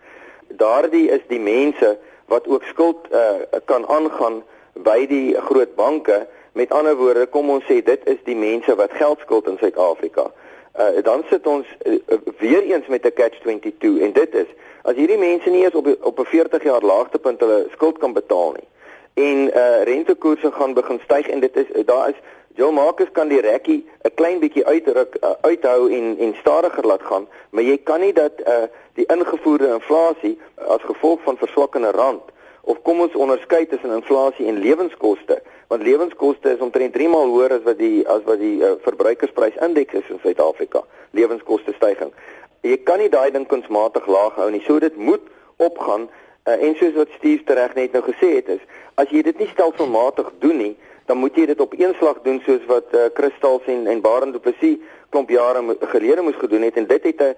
daardie 0.49 1.09
is 1.11 1.21
die 1.29 1.41
mense 1.41 1.99
wat 2.27 2.49
ook 2.49 2.63
skuld 2.63 3.09
uh, 3.13 3.21
kan 3.65 3.89
aangaan 3.89 4.43
by 4.73 5.07
die 5.07 5.35
groot 5.35 5.75
banke. 5.75 6.27
Met 6.53 6.71
ander 6.71 6.97
woorde, 6.97 7.27
kom 7.27 7.51
ons 7.51 7.65
sê 7.65 7.83
dit 7.83 8.01
is 8.05 8.21
die 8.25 8.37
mense 8.37 8.75
wat 8.75 8.93
geld 8.93 9.21
skuld 9.21 9.49
in 9.49 9.59
Suid-Afrika. 9.59 10.31
Uh, 10.79 11.03
dan 11.03 11.25
sit 11.31 11.47
ons 11.47 11.67
uh, 11.85 11.99
weer 12.39 12.63
eens 12.63 12.87
met 12.87 13.05
'n 13.05 13.13
catch 13.15 13.41
22 13.41 14.01
en 14.01 14.13
dit 14.13 14.35
is 14.35 14.51
as 14.83 14.95
hierdie 14.95 15.19
mense 15.19 15.51
nie 15.51 15.65
eens 15.65 15.75
op 15.75 15.87
op 16.01 16.19
'n 16.19 16.25
40 16.25 16.63
jaar 16.63 16.83
laagtepunt 16.83 17.41
hulle 17.41 17.67
skuld 17.73 17.99
kan 17.99 18.13
betaal 18.13 18.53
nie 18.53 18.69
en 19.19 19.51
uh, 19.51 19.83
rentekoerse 19.83 20.53
gaan 20.53 20.75
begin 20.75 21.01
styg 21.05 21.27
en 21.29 21.41
dit 21.41 21.57
is 21.57 21.85
daar 21.85 22.09
is 22.09 22.21
Joe 22.59 22.73
Marcus 22.73 23.07
kan 23.13 23.29
die 23.31 23.39
rekkie 23.41 23.87
'n 24.03 24.15
klein 24.19 24.41
bietjie 24.43 24.65
uitruk 24.67 25.15
uh, 25.23 25.31
uithou 25.47 25.91
en 25.95 26.17
en 26.19 26.35
stadiger 26.41 26.87
laat 26.87 27.03
gaan, 27.03 27.29
maar 27.51 27.63
jy 27.63 27.77
kan 27.79 28.01
nie 28.01 28.13
dat 28.13 28.41
uh, 28.43 28.67
die 28.99 29.07
ingevoerde 29.07 29.69
inflasie 29.75 30.41
as 30.67 30.83
gevolg 30.83 31.21
van 31.23 31.37
verswakkende 31.39 31.91
rand 31.91 32.23
of 32.63 32.83
kom 32.83 33.01
ons 33.01 33.15
onderskei 33.15 33.67
tussen 33.67 33.95
inflasie 33.95 34.47
en 34.47 34.59
lewenskoste, 34.59 35.39
want 35.69 35.83
lewenskoste 35.83 36.51
is 36.51 36.65
omtrent 36.67 36.93
3 36.99 37.09
maal 37.09 37.31
hoër 37.31 37.55
as 37.61 37.63
wat 37.63 37.79
die 37.79 38.03
as 38.09 38.27
wat 38.27 38.43
die 38.43 38.59
uh, 38.59 38.75
verbruikersprysindeks 38.89 39.95
is 40.03 40.11
in 40.11 40.19
Suid-Afrika, 40.23 40.83
lewenskoste 41.11 41.73
stygings. 41.79 42.35
Jy 42.67 42.81
kan 42.83 42.99
nie 42.99 43.09
daai 43.09 43.31
ding 43.31 43.47
kunsmatig 43.47 44.11
laag 44.11 44.35
hou 44.35 44.51
nie. 44.51 44.65
So 44.67 44.83
dit 44.83 44.97
moet 44.97 45.23
opgaan 45.57 46.11
uh, 46.11 46.59
en 46.59 46.75
soos 46.75 46.99
wat 46.99 47.15
Steve 47.21 47.55
reg 47.55 47.79
net 47.79 47.95
nou 47.95 48.03
gesê 48.03 48.35
het 48.41 48.51
is, 48.59 48.67
as 48.99 49.15
jy 49.15 49.23
dit 49.23 49.39
nie 49.39 49.51
stelselmatig 49.55 50.35
doen 50.43 50.59
nie, 50.67 50.75
dan 51.09 51.17
moet 51.17 51.37
jy 51.37 51.47
dit 51.49 51.61
op 51.61 51.73
een 51.73 51.95
slag 51.97 52.21
doen 52.23 52.41
soos 52.45 52.65
wat 52.69 52.93
uh, 52.93 53.09
Kristal 53.17 53.63
en 53.67 53.87
en 53.87 54.01
Barend 54.05 54.33
Du 54.37 54.41
Plessis 54.45 54.77
klomp 55.09 55.31
jare 55.33 55.77
gelede 55.81 56.23
moes 56.23 56.37
gedoen 56.37 56.63
het 56.63 56.77
en 56.77 56.87
dit 56.87 57.05
het 57.05 57.21
'n 57.21 57.35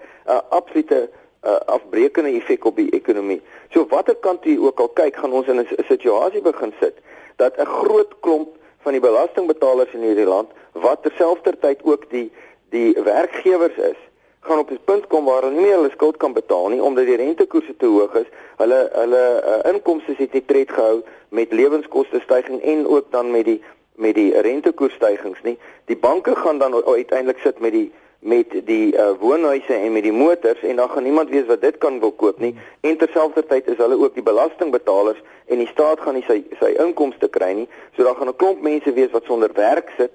absolute 0.49 1.09
uh, 1.43 1.55
afbreekende 1.65 2.31
effek 2.31 2.65
op 2.65 2.75
die 2.75 2.91
ekonomie. 2.91 3.41
So 3.69 3.85
watter 3.87 4.15
kant 4.15 4.43
jy 4.43 4.57
ook 4.57 4.79
al 4.79 4.89
kyk, 4.89 5.15
gaan 5.15 5.31
ons 5.31 5.47
in 5.47 5.59
'n 5.59 5.67
situasie 5.87 6.41
begin 6.41 6.73
sit 6.79 6.99
dat 7.35 7.57
'n 7.57 7.65
groot 7.65 8.13
klomp 8.19 8.49
van 8.83 8.91
die 8.91 9.01
belastingbetalers 9.01 9.93
in 9.93 10.01
hierdie 10.01 10.27
land 10.27 10.49
wat 10.71 11.03
terselfdertyd 11.03 11.83
ook 11.83 12.09
die 12.09 12.31
die 12.69 12.93
werkgewers 13.03 13.77
is 13.77 13.99
gaan 14.41 14.59
op 14.59 14.69
'n 14.69 14.79
punt 14.85 15.07
kom 15.07 15.25
waar 15.25 15.41
hulle 15.41 15.53
nie 15.53 15.61
meer 15.61 15.75
hulle 15.75 15.89
skuld 15.89 16.17
kan 16.17 16.33
betaal 16.33 16.69
nie 16.69 16.83
omdat 16.83 17.05
die 17.05 17.15
rentekoerse 17.15 17.75
te 17.77 17.85
hoog 17.85 18.13
is. 18.13 18.29
Hulle 18.57 18.89
hulle 18.93 19.23
uh, 19.45 19.71
inkomste 19.71 20.13
het 20.17 20.33
nie 20.33 20.45
tred 20.45 20.71
gehou 20.71 21.01
met 21.29 21.51
lewenskoste 21.51 22.19
stygings 22.19 22.63
en 22.63 22.87
ook 22.87 23.11
dan 23.11 23.31
met 23.31 23.45
die 23.45 23.61
met 23.95 24.15
die 24.15 24.41
rentekoersstygings 24.41 25.41
nie. 25.41 25.57
Die 25.85 25.97
banke 25.97 26.35
gaan 26.35 26.57
dan 26.57 26.85
uiteindelik 26.85 27.37
sit 27.37 27.59
met 27.59 27.71
die 27.71 27.91
met 28.19 28.65
die 28.65 28.95
uh, 28.95 29.09
woonhuise 29.19 29.73
en 29.73 29.91
met 29.91 30.03
die 30.03 30.13
motors 30.13 30.61
en 30.61 30.75
dan 30.75 30.89
gaan 30.89 31.03
niemand 31.03 31.29
weet 31.29 31.45
wat 31.45 31.61
dit 31.61 31.77
kan 31.77 31.99
wil 31.99 32.11
koop 32.11 32.39
nie. 32.39 32.55
En 32.79 32.97
terselfdertyd 32.97 33.67
is 33.67 33.77
hulle 33.77 33.97
ook 33.97 34.13
die 34.13 34.23
belastingbetalers 34.23 35.21
en 35.45 35.57
die 35.57 35.67
staat 35.67 35.99
gaan 35.99 36.13
nie 36.13 36.25
sy 36.27 36.43
sy 36.59 36.73
inkomste 36.77 37.29
kry 37.29 37.53
nie. 37.53 37.69
So 37.95 38.03
dan 38.03 38.15
gaan 38.15 38.27
'n 38.27 38.35
klomp 38.35 38.61
mense 38.61 38.93
wees 38.93 39.11
wat 39.11 39.23
sonder 39.23 39.53
werk 39.53 39.93
sit 39.97 40.11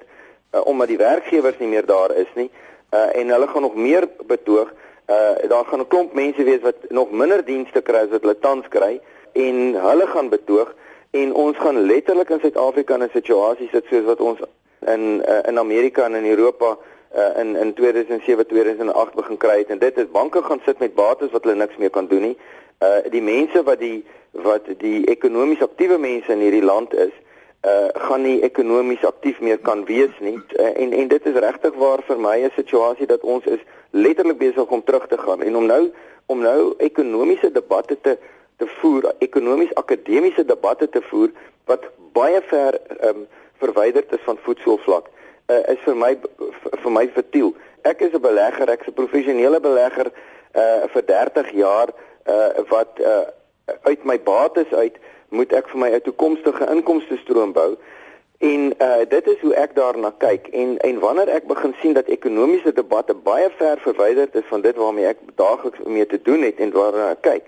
uh, 0.54 0.66
omdat 0.66 0.88
die 0.88 1.02
werkgewers 1.02 1.58
nie 1.58 1.68
meer 1.68 1.86
daar 1.86 2.14
is 2.14 2.32
nie 2.34 2.50
uh, 2.96 3.20
en 3.20 3.28
hulle 3.28 3.46
gaan 3.46 3.62
nog 3.62 3.74
meer 3.74 4.08
betoog. 4.26 4.72
Uh 5.10 5.48
daar 5.48 5.64
gaan 5.64 5.80
'n 5.80 5.88
klomp 5.92 6.12
mense 6.12 6.42
wees 6.44 6.60
wat 6.60 6.74
nog 6.88 7.10
minder 7.10 7.44
dienste 7.44 7.80
kry 7.80 8.00
as 8.04 8.14
wat 8.14 8.20
hulle 8.20 8.38
tans 8.38 8.68
kry 8.68 9.00
en 9.32 9.56
hulle 9.88 10.06
gaan 10.06 10.28
betoog 10.28 10.74
en 11.10 11.34
ons 11.34 11.56
gaan 11.56 11.78
letterlik 11.80 12.30
in 12.30 12.40
Suid-Afrika 12.40 12.94
in 12.94 13.02
'n 13.02 13.18
situasie 13.18 13.68
sit 13.72 13.84
soos 13.90 14.04
wat 14.04 14.20
ons 14.20 14.40
in 14.86 15.22
uh, 15.28 15.38
in 15.50 15.58
Amerika 15.58 16.04
en 16.04 16.14
in 16.14 16.26
Europa 16.34 16.76
uh, 17.16 17.40
in 17.42 17.56
in 17.56 17.74
2007 17.74 18.46
2008 18.46 19.14
begin 19.14 19.36
kry 19.36 19.58
het 19.58 19.70
en 19.70 19.78
dit 19.78 19.98
is 19.98 20.10
banke 20.10 20.42
gaan 20.42 20.60
sit 20.64 20.78
met 20.78 20.94
bates 20.94 21.30
wat 21.30 21.44
hulle 21.44 21.56
niks 21.56 21.76
meer 21.76 21.90
kan 21.90 22.06
doen 22.06 22.22
nie. 22.22 22.36
Uh 22.82 23.10
die 23.10 23.22
mense 23.22 23.62
wat 23.62 23.78
die 23.78 24.04
wat 24.30 24.66
die 24.78 25.06
ekonomies 25.06 25.62
aktiewe 25.62 25.98
mense 25.98 26.32
in 26.32 26.44
hierdie 26.44 26.64
land 26.64 26.94
is, 26.94 27.14
uh 27.66 27.88
gaan 28.08 28.22
nie 28.22 28.40
ekonomies 28.46 29.04
aktief 29.04 29.40
meer 29.40 29.58
kan 29.58 29.84
wees 29.84 30.14
nie. 30.20 30.38
Uh, 30.54 30.72
en 30.82 30.92
en 30.92 31.08
dit 31.08 31.26
is 31.26 31.40
regtig 31.46 31.74
waar 31.74 32.02
vir 32.06 32.18
my 32.18 32.36
'n 32.44 32.52
situasie 32.54 33.06
dat 33.06 33.20
ons 33.20 33.44
is 33.44 33.62
letterlik 33.90 34.38
besig 34.38 34.66
om 34.66 34.84
terug 34.84 35.06
te 35.06 35.18
gaan 35.18 35.42
en 35.42 35.56
om 35.56 35.66
nou 35.66 35.92
om 36.26 36.40
nou 36.40 36.74
ekonomiese 36.78 37.52
debatte 37.52 38.00
te 38.00 38.18
te 38.56 38.66
voer 38.66 39.12
ekonomies 39.18 39.74
akademiese 39.74 40.44
debatte 40.44 40.88
te 40.88 41.02
voer 41.02 41.30
wat 41.64 41.84
baie 42.12 42.40
ver 42.42 42.78
um, 43.08 43.26
verwyderd 43.58 44.12
is 44.12 44.24
van 44.24 44.38
voetsoolvlak 44.42 45.08
uh, 45.46 45.62
is 45.72 45.80
vir 45.84 45.96
my 45.96 46.12
vir 46.82 46.92
my 46.92 47.08
vertiel. 47.14 47.54
Ek 47.82 48.00
is 48.00 48.12
'n 48.12 48.20
belegger 48.20 48.68
ek's 48.68 48.88
'n 48.88 48.98
professionele 49.00 49.60
belegger 49.60 50.10
uh 50.54 50.86
vir 50.92 51.04
30 51.04 51.50
jaar 51.52 51.88
uh 52.26 52.50
wat 52.68 53.00
uh 53.00 53.26
uit 53.82 54.04
my 54.04 54.18
bates 54.20 54.72
uit 54.72 54.96
moet 55.28 55.52
ek 55.52 55.68
vir 55.68 55.78
my 55.78 55.90
'n 55.90 56.00
toekomstige 56.00 56.70
inkomste 56.70 57.16
stroom 57.16 57.52
bou 57.52 57.76
En 58.38 58.72
uh 58.78 59.04
dit 59.08 59.26
is 59.26 59.40
hoe 59.40 59.54
ek 59.54 59.74
daarna 59.74 60.12
kyk. 60.18 60.46
En 60.52 60.76
en 60.78 60.98
wanneer 60.98 61.28
ek 61.28 61.46
begin 61.48 61.74
sien 61.80 61.92
dat 61.92 62.06
ekonomiese 62.12 62.72
debatte 62.72 63.14
baie 63.14 63.48
ver 63.56 63.78
verwyderd 63.80 64.34
is 64.34 64.44
van 64.48 64.60
dit 64.60 64.76
waarmee 64.76 65.06
ek 65.06 65.18
daagliks 65.34 65.78
mee 65.84 66.06
te 66.06 66.20
doen 66.22 66.42
het 66.42 66.60
en 66.60 66.72
waarna 66.72 67.10
ek 67.10 67.22
kyk, 67.22 67.46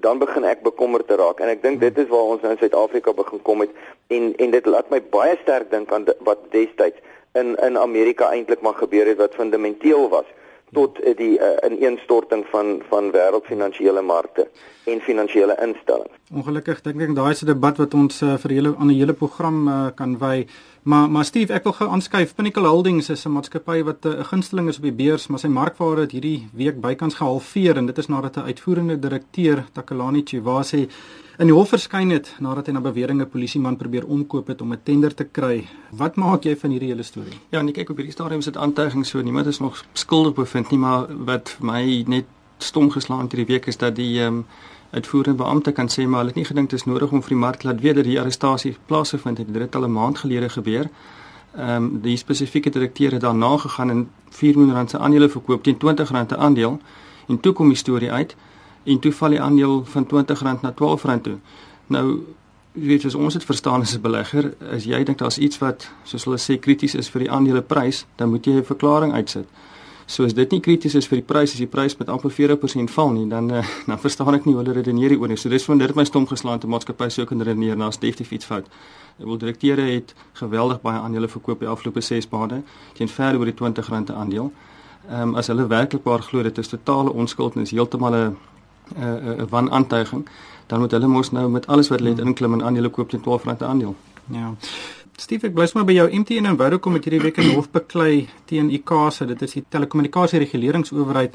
dan 0.00 0.18
begin 0.18 0.44
ek 0.44 0.62
bekommerd 0.62 1.08
te 1.08 1.18
raak. 1.18 1.40
En 1.40 1.50
ek 1.50 1.62
dink 1.62 1.80
dit 1.80 1.98
is 1.98 2.06
waar 2.08 2.30
ons 2.36 2.42
nou 2.42 2.52
in 2.54 2.58
Suid-Afrika 2.58 3.12
begin 3.12 3.42
kom 3.42 3.66
het. 3.66 3.74
En 4.06 4.30
en 4.36 4.50
dit 4.50 4.66
laat 4.66 4.90
my 4.94 5.02
baie 5.10 5.34
sterk 5.42 5.70
dink 5.70 5.92
aan 5.92 6.06
wat 6.22 6.46
destyds 6.54 7.02
in 7.34 7.56
in 7.56 7.78
Amerika 7.78 8.30
eintlik 8.30 8.62
maar 8.62 8.78
gebeur 8.78 9.10
het 9.10 9.18
wat 9.18 9.34
fundamenteel 9.34 10.08
was 10.08 10.30
tot 10.72 10.98
die 11.16 11.38
uh, 11.38 11.56
ineenstorting 11.70 12.44
van 12.52 12.82
van 12.88 13.10
wêreldfinansiële 13.10 14.02
markte 14.02 14.48
en 14.84 15.00
finansiële 15.00 15.56
instellings. 15.64 16.14
Ongelukkig 16.32 16.80
dink 16.84 17.00
ek 17.00 17.14
daai 17.16 17.30
is 17.30 17.42
'n 17.42 17.52
debat 17.52 17.76
wat 17.78 17.94
ons 17.94 18.22
uh, 18.22 18.36
vir 18.36 18.52
julle 18.52 18.74
aan 18.78 18.90
'n 18.90 18.98
hele 18.98 19.12
program 19.12 19.68
uh, 19.68 19.86
kan 19.94 20.18
wy. 20.18 20.46
Maar 20.82 21.10
maar 21.10 21.24
Steve, 21.24 21.52
ek 21.52 21.64
wil 21.64 21.72
gou 21.72 21.88
aanskuif. 21.88 22.34
Pinnacle 22.34 22.68
Holdings 22.68 23.10
is 23.10 23.24
'n 23.26 23.32
maatskappy 23.32 23.82
wat 23.82 24.04
'n 24.04 24.08
uh, 24.08 24.24
gunsteling 24.24 24.68
is 24.68 24.76
op 24.76 24.82
die 24.82 24.92
beurs, 24.92 25.28
maar 25.28 25.38
sy 25.38 25.48
markwaarde 25.48 26.00
het 26.00 26.12
hierdie 26.12 26.48
week 26.52 26.80
bykans 26.80 27.14
gehalveer 27.14 27.76
en 27.76 27.86
dit 27.86 27.98
is 27.98 28.08
nadat 28.08 28.36
'n 28.36 28.48
uitvoerende 28.50 28.98
direkteur, 28.98 29.64
Takalani 29.72 30.22
Chivase, 30.24 30.88
in 31.38 31.46
die 31.46 31.54
hof 31.54 31.70
verskyn 31.70 32.10
het 32.10 32.32
nadat 32.42 32.66
hy 32.66 32.72
na 32.74 32.80
beweringe 32.82 33.26
polisieman 33.30 33.76
probeer 33.78 34.06
omkoop 34.10 34.48
het 34.50 34.62
om 34.62 34.72
'n 34.72 34.80
tender 34.82 35.14
te 35.14 35.24
kry. 35.24 35.68
Wat 35.90 36.16
maak 36.16 36.42
jy 36.42 36.56
van 36.56 36.70
hierdie 36.70 36.88
hele 36.88 37.02
storie? 37.02 37.38
Ja, 37.50 37.62
nee, 37.62 37.72
kyk 37.72 37.90
op 37.90 37.96
hierdie 37.96 38.12
stadium 38.12 38.38
is 38.38 38.44
dit 38.44 38.56
aantuiging 38.56 39.06
so 39.06 39.22
niemand 39.22 39.46
is 39.46 39.60
nog 39.60 39.84
skuldig 39.92 40.34
bevind 40.34 40.70
nie, 40.70 40.78
maar 40.78 41.06
wat 41.24 41.56
my 41.60 42.04
net 42.06 42.24
stom 42.58 42.90
geslaan 42.90 43.20
het 43.20 43.32
hierdie 43.32 43.54
week 43.54 43.66
is 43.66 43.76
dat 43.76 43.96
die 43.96 44.20
ehm 44.20 44.34
um, 44.34 44.46
uitvoerende 44.90 45.42
beampte 45.42 45.72
kan 45.72 45.88
sê 45.88 46.06
maar 46.06 46.18
hulle 46.18 46.32
het 46.32 46.36
nie 46.36 46.44
gedink 46.44 46.70
dit 46.70 46.78
is 46.78 46.86
nodig 46.86 47.12
om 47.12 47.20
vir 47.20 47.28
die 47.28 47.38
mark 47.38 47.62
laat 47.62 47.80
weet 47.80 47.94
dat 47.94 48.04
die 48.04 48.20
arrestasie 48.20 48.76
plaasgevind 48.86 49.38
het. 49.38 49.52
Dit 49.52 49.62
het 49.62 49.74
al 49.74 49.84
'n 49.84 49.92
maand 49.92 50.18
gelede 50.18 50.48
gebeur. 50.48 50.88
Ehm 51.56 51.84
um, 51.84 52.00
die 52.00 52.16
spesifieke 52.16 52.70
direkteur 52.70 53.12
het 53.12 53.20
daarna 53.20 53.56
gegaan 53.56 53.90
en 53.90 54.10
4 54.30 54.56
miljoen 54.56 54.74
rand 54.74 54.90
se 54.90 54.98
aandele 54.98 55.28
verkoop 55.28 55.62
teen 55.62 55.76
20 55.78 56.10
rand 56.10 56.30
'n 56.30 56.34
aandeel 56.34 56.80
en 57.28 57.40
toe 57.40 57.52
kom 57.52 57.68
die 57.68 57.76
storie 57.76 58.12
uit 58.12 58.36
en 58.88 58.98
toe 58.98 59.12
val 59.12 59.36
die 59.36 59.40
aandeel 59.40 59.84
van 59.84 60.06
R20 60.06 60.42
na 60.42 60.72
R12 60.72 61.20
toe. 61.22 61.38
Nou 61.86 62.06
weet 62.72 63.04
as 63.04 63.14
ons 63.14 63.34
dit 63.34 63.44
verstaan 63.44 63.80
as 63.80 63.94
'n 63.94 64.00
belegger, 64.00 64.54
as 64.70 64.84
jy 64.84 65.04
dink 65.04 65.18
daar's 65.18 65.38
iets 65.38 65.58
wat 65.58 65.88
soos 66.04 66.24
hulle 66.24 66.38
sê 66.38 66.58
krities 66.58 66.94
is 66.94 67.08
vir 67.08 67.20
die 67.20 67.30
aandeleprys, 67.30 68.06
dan 68.16 68.28
moet 68.28 68.44
jy 68.44 68.52
'n 68.52 68.64
verklaring 68.64 69.12
uitsit. 69.12 69.48
So 70.06 70.24
as 70.24 70.32
dit 70.32 70.50
nie 70.50 70.60
krities 70.60 70.94
is 70.94 71.06
vir 71.06 71.18
die 71.18 71.26
prys 71.26 71.52
as 71.52 71.58
die 71.58 71.66
prys 71.66 71.98
met 71.98 72.08
amper 72.08 72.30
40% 72.30 72.90
val 72.90 73.10
nie, 73.10 73.26
dan 73.28 73.50
uh, 73.52 73.64
dan 73.86 73.98
verstaan 73.98 74.34
ek 74.34 74.46
nie 74.46 74.54
hoe 74.54 74.62
hulle 74.62 74.74
redeneer 74.78 75.10
hieroor 75.10 75.28
nie. 75.28 75.36
So 75.36 75.48
dis 75.48 75.64
van 75.64 75.78
dit 75.78 75.94
my 75.94 76.04
stom 76.04 76.26
geslaan 76.26 76.58
te 76.58 76.66
maatskappy 76.66 77.08
sou 77.08 77.26
kan 77.26 77.42
redeneer 77.42 77.76
na 77.76 77.90
definitief 77.90 78.30
iets 78.30 78.48
fout. 78.48 78.70
Ek 79.18 79.26
wil 79.26 79.36
direkteure 79.36 79.82
het 79.82 80.14
geweldig 80.32 80.80
baie 80.80 80.98
aandele 80.98 81.28
verkoop 81.28 81.60
die 81.60 81.68
afgelope 81.68 82.00
6 82.00 82.28
maande 82.30 82.62
teen 82.94 83.08
ver 83.08 83.36
oor 83.36 83.44
die 83.44 83.52
R20 83.52 83.90
'n 84.08 84.12
aandeel. 84.12 84.52
Ehm 85.10 85.28
um, 85.28 85.34
as 85.36 85.46
hulle 85.46 85.66
werklikbaar 85.66 86.22
glo 86.22 86.42
dit 86.42 86.58
is 86.58 86.68
totale 86.68 87.12
onskuld 87.12 87.54
en 87.56 87.62
is 87.62 87.70
heeltemal 87.70 88.14
'n 88.14 88.36
'n 88.96 89.02
uh, 89.02 89.34
'n 89.34 89.40
uh, 89.40 89.48
wanaantuiging, 89.50 90.28
dan 90.66 90.78
moet 90.80 90.90
hulle 90.90 91.06
mos 91.06 91.30
nou 91.30 91.48
met 91.48 91.66
alles 91.66 91.88
wat 91.88 91.98
hulle 91.98 92.10
het 92.10 92.24
inklim 92.24 92.52
en 92.52 92.62
aandele 92.62 92.88
koop 92.88 93.10
teen 93.10 93.20
R12 93.20 93.44
'n 93.44 93.64
aandeel. 93.64 93.96
Ja. 94.30 94.54
Steve, 95.16 95.46
ek 95.46 95.54
bly 95.54 95.66
sommer 95.66 95.86
by 95.86 95.96
jou 95.96 96.06
MTN 96.14 96.46
en 96.46 96.56
Vodacom 96.56 96.94
het 96.94 97.04
hierdie 97.08 97.22
week 97.22 97.40
in 97.42 97.54
hof 97.56 97.70
beklei 97.74 98.28
teen 98.46 98.70
ICASA. 98.70 99.26
Dit 99.26 99.42
is 99.42 99.52
die 99.52 99.64
telekommunikasie 99.68 100.38
reguleringsowerheid 100.38 101.34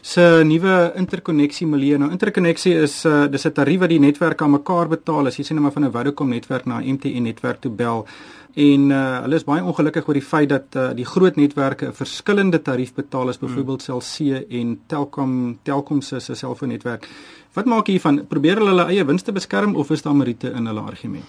se 0.00 0.24
nuwe 0.44 0.92
interkonneksie 0.96 1.66
milieu. 1.68 1.98
Nou 2.00 2.10
interkonneksie 2.10 2.74
is 2.82 3.04
uh 3.04 3.26
dis 3.30 3.46
'n 3.46 3.52
tarief 3.52 3.80
wat 3.80 3.88
die 3.88 4.00
netwerke 4.00 4.44
aan 4.44 4.50
mekaar 4.50 4.88
betaal 4.88 5.26
as 5.26 5.36
jy 5.36 5.44
sien 5.44 5.56
net 5.56 5.62
maar 5.62 5.72
van 5.72 5.84
'n 5.84 5.92
Vodacom 5.92 6.28
netwerk 6.28 6.66
na 6.66 6.80
'n 6.80 6.94
MTN 6.94 7.22
netwerk 7.22 7.60
toe 7.60 7.70
bel 7.70 8.06
en 8.54 8.90
uh, 8.90 9.20
hulle 9.22 9.34
is 9.34 9.44
baie 9.44 9.62
ongelukkig 9.62 10.08
oor 10.08 10.18
die 10.18 10.24
feit 10.24 10.48
dat 10.48 10.76
uh, 10.76 10.90
die 10.96 11.04
groot 11.04 11.36
netwerke 11.36 11.86
'n 11.86 11.92
verskillende 11.92 12.62
tarief 12.62 12.94
betaal 12.94 13.28
as 13.28 13.38
byvoorbeeld 13.38 13.82
Cell 13.82 14.00
C 14.00 14.44
en 14.48 14.80
Telkom 14.86 15.58
Telkom 15.62 16.00
se 16.00 16.20
se 16.20 16.34
selfoonnetwerk. 16.34 17.08
Wat 17.52 17.64
maak 17.64 17.86
hiervan? 17.86 18.26
Probeer 18.26 18.56
hulle 18.56 18.70
hulle 18.70 18.86
eie 18.86 19.04
winste 19.04 19.32
beskerm 19.32 19.74
of 19.74 19.90
is 19.90 20.02
daar 20.02 20.16
meriete 20.16 20.50
in 20.50 20.66
hulle 20.66 20.80
argument? 20.80 21.24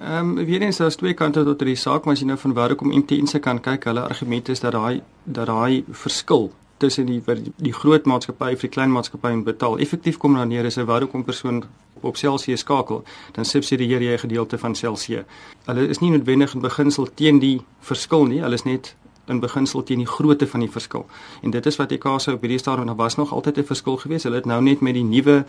Ehm 0.00 0.38
um, 0.38 0.44
weer 0.44 0.62
eens 0.62 0.76
daar's 0.76 0.96
twee 0.96 1.14
kante 1.14 1.44
tot 1.44 1.60
hierdie 1.60 1.76
saak, 1.76 2.04
maar 2.04 2.14
as 2.14 2.20
jy 2.20 2.26
nou 2.26 2.38
van 2.38 2.54
Vodacom 2.54 2.92
MTN 2.94 3.26
se 3.26 3.38
kan 3.38 3.60
kyk, 3.60 3.84
hulle 3.84 4.00
argument 4.00 4.48
is 4.48 4.60
dat 4.60 4.72
daai 4.72 5.02
dat 5.24 5.46
daai 5.46 5.84
verskil 5.90 6.52
tussen 6.78 7.06
die 7.06 7.22
die 7.56 7.72
groot 7.72 8.06
maatskappy 8.06 8.52
vir 8.54 8.68
die 8.68 8.74
klein 8.76 8.92
maatskappy 8.94 9.32
en 9.34 9.42
betaal. 9.44 9.78
Effektief 9.82 10.16
kom 10.22 10.34
dan 10.38 10.48
neer 10.48 10.64
is 10.64 10.78
'n 10.78 10.86
Vodacom 10.86 11.24
persoon 11.24 11.64
op 12.00 12.16
Celsius 12.16 12.60
skakel, 12.60 13.04
dan 13.32 13.44
subsidieer 13.44 14.02
jy 14.02 14.12
'n 14.12 14.18
gedeelte 14.18 14.58
van 14.58 14.74
Celsius. 14.74 15.24
Hulle 15.64 15.88
is 15.88 15.98
nie 15.98 16.10
noodwendig 16.10 16.54
in 16.54 16.60
beginsel 16.60 17.08
teen 17.14 17.38
die 17.38 17.60
verskil 17.80 18.26
nie, 18.26 18.40
hulle 18.40 18.54
is 18.54 18.64
net 18.64 18.96
in 19.28 19.40
beginsel 19.40 19.82
teen 19.82 19.98
die 19.98 20.06
grootte 20.06 20.46
van 20.46 20.60
die 20.60 20.70
verskil. 20.70 21.06
En 21.42 21.50
dit 21.50 21.66
is 21.66 21.76
wat 21.76 21.92
EKSA 21.92 22.32
op 22.32 22.40
hierdie 22.40 22.58
stadium 22.58 22.86
nog 22.86 22.96
was 22.96 23.16
nog 23.16 23.32
altyd 23.32 23.58
'n 23.58 23.64
verskil 23.64 23.96
gewees. 23.96 24.22
Hulle 24.22 24.36
het 24.36 24.46
nou 24.46 24.62
net 24.62 24.80
met 24.80 24.94
die 24.94 25.04
nuwe 25.04 25.44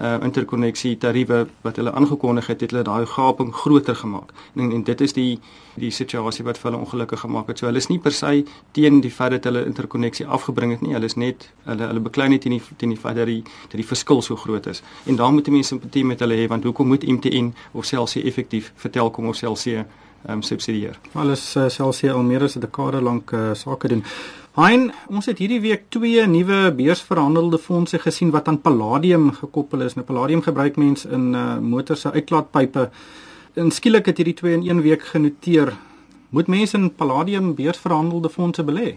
uh, 0.00 0.16
interkonneksie 0.22 0.98
tariewe 0.98 1.46
wat 1.60 1.76
hulle 1.76 1.92
aangekondig 1.92 2.46
het, 2.46 2.60
het 2.60 2.70
hulle 2.70 2.82
daai 2.82 3.06
gaping 3.06 3.54
groter 3.54 3.96
gemaak. 3.96 4.32
En, 4.54 4.72
en 4.72 4.82
dit 4.82 5.00
is 5.00 5.12
die 5.12 5.40
die 5.74 5.90
situasie 5.90 6.44
wat 6.44 6.58
vir 6.58 6.70
hulle 6.70 6.82
ongelukkig 6.84 7.20
gemaak 7.20 7.46
het. 7.46 7.58
So 7.58 7.66
hulle 7.66 7.78
is 7.78 7.88
nie 7.88 7.98
per 7.98 8.12
se 8.12 8.44
teen 8.72 9.00
die 9.00 9.10
feit 9.10 9.30
dat 9.30 9.44
hulle 9.44 9.64
interkonneksie 9.66 10.26
afgebring 10.26 10.70
het 10.70 10.80
nie. 10.80 10.92
Hulle 10.92 11.04
is 11.04 11.16
net 11.16 11.50
hulle 11.64 11.86
hulle 11.86 12.00
beklei 12.00 12.28
net 12.28 12.40
teen 12.40 12.52
die 12.52 12.62
teen 12.76 12.94
die 12.94 12.98
feit 12.98 13.16
dat 13.16 13.26
die 13.26 13.42
dat 13.42 13.76
die 13.76 13.86
verskil 13.86 14.22
so 14.22 14.36
groot 14.36 14.66
is. 14.66 14.82
En 15.06 15.16
daar 15.16 15.32
moet 15.32 15.48
mense 15.48 15.68
simpatie 15.68 16.04
met 16.04 16.20
hulle 16.20 16.34
hê 16.34 16.48
want 16.48 16.64
hoekom 16.64 16.88
moet 16.88 17.06
MTN 17.06 17.54
of 17.72 17.84
selfs 17.84 18.16
effektief 18.16 18.72
vertel 18.76 19.10
kom 19.10 19.28
of 19.28 19.36
selfs 19.36 19.66
ehm 20.26 20.36
um, 20.36 20.42
subsidieer. 20.42 20.96
Alles 21.12 21.56
uh, 21.56 21.68
selfs 21.68 22.00
hier 22.00 22.12
al 22.12 22.22
meer 22.22 22.42
as 22.42 22.56
'n 22.56 22.60
dekade 22.60 23.00
lank 23.00 23.30
uh, 23.30 23.54
sake 23.54 23.88
doen. 23.88 24.04
Hein, 24.54 24.92
ons 25.08 25.26
het 25.26 25.38
hierdie 25.38 25.60
week 25.60 25.82
twee 25.88 26.26
nuwe 26.26 26.72
beursverhandelde 26.72 27.58
fondse 27.58 27.98
gesien 27.98 28.30
wat 28.30 28.48
aan 28.48 28.60
palladium 28.60 29.32
gekoppel 29.32 29.80
is. 29.82 29.94
Nou 29.94 30.06
palladium 30.06 30.42
gebruik 30.42 30.76
mense 30.76 31.08
in 31.08 31.34
uh, 31.34 31.58
motors 31.58 32.00
se 32.00 32.12
uitlaatpype. 32.12 32.90
En 33.54 33.70
skielik 33.70 34.06
het 34.06 34.16
hierdie 34.16 34.34
twee 34.34 34.54
in 34.54 34.68
een 34.68 34.82
week 34.82 35.02
genoteer. 35.02 35.72
Moet 36.30 36.46
mense 36.46 36.76
in 36.76 36.94
palladium 36.94 37.54
beursverhandelde 37.54 38.30
fondse 38.30 38.64
belê? 38.64 38.96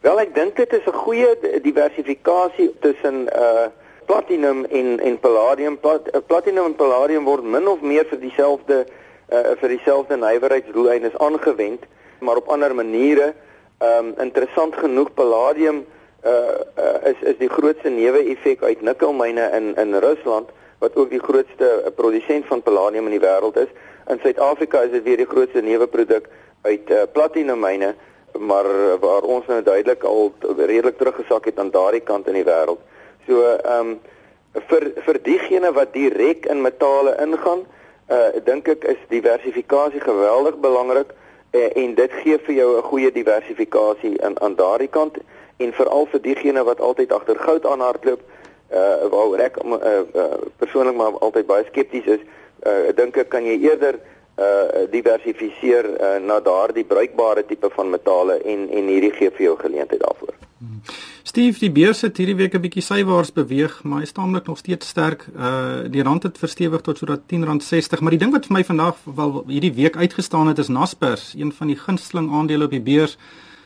Wel, 0.00 0.20
ek 0.20 0.34
dink 0.34 0.56
dit 0.56 0.72
is 0.72 0.86
'n 0.86 0.92
goeie 1.04 1.60
diversifikasie 1.62 2.70
tussen 2.80 3.26
uh 3.32 3.66
platinum 4.06 4.64
en 4.64 5.00
en 5.00 5.18
palladium. 5.18 5.78
Plat, 5.80 6.26
platinum 6.26 6.64
en 6.64 6.74
palladium 6.74 7.24
word 7.24 7.44
min 7.44 7.68
of 7.68 7.80
meer 7.80 8.06
vir 8.10 8.20
dieselfde 8.20 8.86
uh, 8.86 9.07
vir 9.28 9.68
dieselfde 9.68 10.16
nywerheidsdoeleindes 10.16 11.16
aangewend, 11.18 11.82
maar 12.18 12.36
op 12.36 12.48
ander 12.48 12.74
maniere. 12.74 13.34
Ehm 13.78 14.06
um, 14.06 14.14
interessant 14.18 14.74
genoeg 14.74 15.12
palladium 15.14 15.84
uh, 16.24 16.32
uh 16.76 17.10
is 17.10 17.20
is 17.20 17.36
die 17.38 17.48
grootste 17.48 17.88
neeweffek 17.88 18.62
uit 18.62 18.80
nikkelmyne 18.82 19.50
in 19.54 19.76
in 19.76 19.94
Rusland 19.94 20.50
wat 20.78 20.96
ook 20.96 21.10
die 21.10 21.22
grootste 21.22 21.92
produsent 21.94 22.46
van 22.46 22.62
palladium 22.62 23.06
in 23.06 23.14
die 23.18 23.26
wêreld 23.26 23.56
is. 23.56 23.70
In 24.06 24.18
Suid-Afrika 24.22 24.80
is 24.80 24.90
dit 24.90 25.02
weer 25.02 25.16
die 25.16 25.30
grootste 25.30 25.62
neuweproduk 25.62 26.28
uit 26.62 26.90
uh, 26.90 27.02
platinummyne, 27.12 27.94
maar 28.38 28.66
waar 29.00 29.22
ons 29.22 29.46
nou 29.46 29.62
duidelik 29.62 30.02
al 30.02 30.32
redelik 30.56 30.98
teruggesak 30.98 31.44
het 31.44 31.58
aan 31.58 31.70
daardie 31.70 32.00
kant 32.00 32.26
in 32.26 32.38
die 32.38 32.46
wêreld. 32.46 32.82
So 33.26 33.42
ehm 33.42 33.94
um, 33.94 33.98
vir 34.68 34.90
vir 35.06 35.18
diegene 35.22 35.70
wat 35.72 35.92
direk 35.92 36.46
in 36.50 36.62
metale 36.62 37.14
ingaan, 37.22 37.66
uh 38.08 38.44
dink 38.44 38.68
ek 38.68 38.84
is 38.84 39.00
diversifikasie 39.08 40.00
geweldig 40.00 40.56
belangrik 40.60 41.12
uh, 41.52 41.76
en 41.76 41.94
dit 41.94 42.12
gee 42.22 42.38
vir 42.38 42.54
jou 42.54 42.68
'n 42.76 42.82
goeie 42.82 43.12
diversifikasie 43.12 44.16
aan 44.24 44.40
aan 44.40 44.54
daardie 44.54 44.88
kant 44.88 45.18
en 45.56 45.72
veral 45.72 46.06
vir 46.06 46.20
diegene 46.20 46.64
wat 46.64 46.80
altyd 46.80 47.12
agter 47.12 47.38
goud 47.38 47.66
aanhardloop 47.66 48.20
uh 48.72 49.08
waaroor 49.12 49.40
ek 49.40 49.56
uh, 49.64 50.02
uh, 50.14 50.24
persoonlik 50.56 50.96
maar 50.96 51.18
altyd 51.18 51.46
baie 51.46 51.64
skepties 51.64 52.06
is 52.06 52.22
uh 52.66 52.92
dink 52.94 53.16
ek 53.16 53.28
kan 53.28 53.44
jy 53.44 53.58
eerder 53.60 54.00
uh 54.38 54.86
diversifiseer 54.90 55.86
uh, 56.00 56.18
na 56.22 56.40
daardie 56.40 56.84
bruikbare 56.84 57.46
tipe 57.46 57.70
van 57.70 57.90
metale 57.90 58.38
en 58.44 58.68
en 58.70 58.90
hierdie 58.92 59.12
gee 59.12 59.30
vir 59.30 59.44
jou 59.44 59.56
geleentheid 59.58 60.00
daarvoor. 60.00 60.34
Hmm. 60.58 60.80
Steve, 61.28 61.58
die 61.60 61.68
beurs 61.68 62.00
het 62.00 62.16
hierdie 62.16 62.36
week 62.38 62.54
'n 62.56 62.60
bietjie 62.64 62.82
sywaarts 62.82 63.32
beweeg, 63.36 63.82
maar 63.84 64.00
hy 64.00 64.06
staan 64.06 64.30
nog 64.30 64.58
steeds 64.58 64.88
sterk. 64.88 65.26
Uh 65.36 65.84
die 65.90 66.02
rand 66.02 66.22
het 66.22 66.38
verstewig 66.38 66.80
tot 66.80 66.98
sodat 66.98 67.20
R10.60, 67.20 68.00
maar 68.00 68.10
die 68.10 68.18
ding 68.18 68.32
wat 68.32 68.46
vir 68.46 68.56
my 68.56 68.64
vandag 68.64 68.96
wel 69.04 69.44
hierdie 69.46 69.74
week 69.74 69.96
uitgestaan 69.96 70.46
het 70.46 70.58
is 70.58 70.68
Naspers, 70.68 71.34
een 71.36 71.52
van 71.52 71.66
die 71.66 71.76
gunsteling 71.76 72.32
aandele 72.32 72.64
op 72.64 72.70
die 72.70 72.80
beurs 72.80 73.18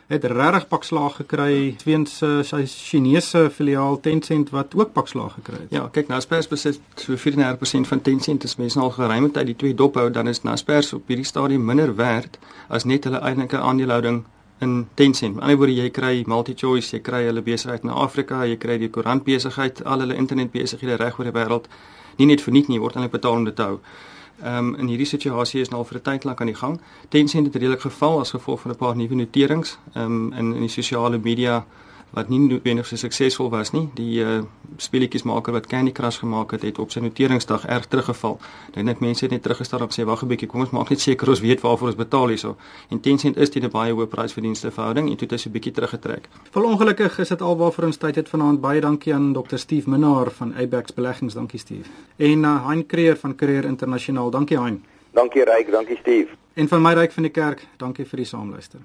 het 0.06 0.24
regtig 0.24 0.68
pak 0.68 0.84
slaag 0.84 1.16
gekry 1.16 1.76
weens 1.84 2.22
uh, 2.22 2.42
sy 2.42 2.66
Chinese 2.66 3.50
filiaal 3.50 4.00
Tencent 4.00 4.50
wat 4.50 4.74
ook 4.74 4.92
pak 4.92 5.08
slaag 5.08 5.34
gekry 5.34 5.60
het. 5.60 5.70
Ja, 5.70 5.88
kyk 5.92 6.08
Naspers 6.08 6.48
besit 6.48 6.80
so 6.96 7.14
34% 7.14 7.86
van 7.86 8.02
Tencent. 8.02 8.40
Dis 8.40 8.56
mense 8.56 8.80
al 8.80 8.90
geruime 8.90 9.30
tyd 9.30 9.46
die 9.46 9.56
twee 9.56 9.74
dophou, 9.74 10.10
dan 10.10 10.28
is 10.28 10.42
Naspers 10.42 10.92
op 10.92 11.06
hierdie 11.06 11.26
stadium 11.26 11.64
minder 11.64 11.94
werd 11.94 12.38
as 12.68 12.84
net 12.84 13.04
hulle 13.04 13.20
eintlike 13.20 13.56
aandelehouding 13.58 14.24
in 14.62 14.86
Tencent. 14.94 15.34
Die 15.36 15.42
ander 15.42 15.58
woorde 15.58 15.74
jy 15.74 15.90
kry 15.90 16.22
MultiChoice, 16.26 16.94
jy 16.96 17.00
kry 17.02 17.24
hulle 17.26 17.42
besigheid 17.42 17.84
in 17.86 17.90
Afrika, 17.90 18.44
jy 18.46 18.56
kry 18.62 18.78
die 18.78 18.90
koerant 18.94 19.24
besigheid, 19.26 19.82
al 19.84 20.04
hulle 20.04 20.16
internet 20.18 20.52
besighede 20.54 20.96
reg 21.00 21.18
oor 21.18 21.28
die 21.28 21.34
wêreld. 21.34 21.68
Nie 22.18 22.28
net 22.30 22.44
vir 22.44 22.54
niks 22.54 22.70
nie, 22.70 22.80
word 22.80 22.96
eintlik 22.96 23.16
betaal 23.18 23.40
om 23.40 23.46
dit 23.48 23.56
te 23.58 23.68
hou. 23.68 23.78
Ehm 24.42 24.58
um, 24.58 24.74
in 24.80 24.88
hierdie 24.90 25.06
situasie 25.06 25.60
is 25.62 25.70
nou 25.70 25.82
al 25.82 25.88
vir 25.88 25.98
'n 25.98 26.02
tyd 26.02 26.24
lank 26.24 26.40
aan 26.40 26.50
die 26.50 26.60
gang. 26.60 26.80
Tencent 27.08 27.46
het 27.46 27.54
redelik 27.54 27.80
geval 27.80 28.20
as 28.20 28.30
gevolg 28.30 28.60
van 28.60 28.72
'n 28.72 28.76
paar 28.76 28.96
nuwe 28.96 29.14
noterings 29.14 29.78
ehm 29.94 30.04
um, 30.04 30.32
in 30.32 30.54
in 30.54 30.60
die 30.60 30.68
sosiale 30.68 31.18
media 31.18 31.64
wat 32.12 32.28
nie 32.28 32.38
noodwendig 32.38 32.86
so 32.86 32.96
suksesvol 32.96 33.50
was 33.50 33.72
nie. 33.72 33.88
Die 33.96 34.20
uh, 34.20 34.42
speletjiesmaker 34.76 35.52
wat 35.52 35.66
Candy 35.66 35.92
Crush 35.92 36.18
gemaak 36.18 36.52
het, 36.52 36.62
het 36.62 36.78
op 36.78 36.90
sy 36.92 37.00
noteringsdag 37.00 37.66
erg 37.66 37.86
teruggeval. 37.86 38.38
Dan 38.74 38.84
net 38.84 39.00
mense 39.00 39.24
het 39.24 39.32
net 39.32 39.42
teruggestaan 39.42 39.86
en 39.86 39.92
sê 39.92 40.04
wag 40.04 40.22
'n 40.22 40.28
bietjie, 40.28 40.48
kom 40.48 40.60
ons 40.60 40.70
maak 40.70 40.90
net 40.90 41.00
seker 41.00 41.28
ons 41.28 41.40
weet 41.40 41.60
waarvoor 41.60 41.88
ons 41.88 41.96
betaal 41.96 42.28
hierso. 42.28 42.56
En 42.90 43.00
Tencent 43.00 43.36
is 43.36 43.50
teen 43.50 43.64
'n 43.64 43.70
baie 43.70 43.92
hoë 43.92 44.06
prysverdienste 44.06 44.70
verhouding 44.70 45.10
en 45.10 45.16
toe 45.16 45.26
het 45.26 45.30
hy 45.30 45.38
so 45.38 45.48
'n 45.48 45.52
bietjie 45.52 45.72
teruggetrek. 45.72 46.28
Vol 46.50 46.64
ongelukkig 46.64 47.18
is 47.18 47.28
dit 47.28 47.42
alwaarvoor 47.42 47.84
ons 47.84 47.96
tyd 47.96 48.14
het 48.14 48.28
vanaand. 48.28 48.60
Baie 48.60 48.80
dankie 48.80 49.14
aan 49.14 49.32
Dr. 49.32 49.56
Steve 49.56 49.90
Minnar 49.90 50.30
van 50.30 50.54
Abex 50.54 50.94
Beleggings. 50.94 51.34
Dankie 51.34 51.58
Steve. 51.58 51.88
En 52.16 52.42
uh, 52.42 52.66
Hein 52.68 52.86
Creer 52.86 53.16
van 53.16 53.34
Creer 53.34 53.64
Internasionaal. 53.64 54.30
Dankie 54.30 54.58
Hein. 54.58 54.84
Dankie 55.12 55.44
Ryk, 55.44 55.70
dankie 55.70 55.96
Steve. 55.96 56.28
En 56.54 56.68
van 56.68 56.82
my 56.82 56.92
Ryk 56.92 57.12
van 57.12 57.22
die 57.22 57.32
kerk, 57.32 57.66
dankie 57.80 58.04
vir 58.08 58.24
die 58.24 58.28
saamluister. 58.28 58.82